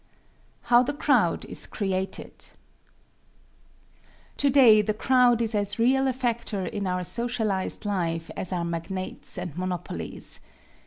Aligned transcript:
How 0.63 0.81
the 0.81 0.93
Crowd 0.95 1.45
is 1.45 1.67
Created 1.67 2.33
Today 4.35 4.81
the 4.81 4.95
crowd 4.95 5.43
is 5.43 5.53
as 5.53 5.77
real 5.77 6.07
a 6.07 6.13
factor 6.13 6.65
in 6.65 6.87
our 6.87 7.03
socialized 7.03 7.85
life 7.85 8.31
as 8.35 8.51
are 8.51 8.65
magnates 8.65 9.37
and 9.37 9.55
monopolies. 9.55 10.39